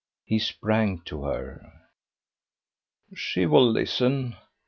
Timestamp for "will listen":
3.45-4.35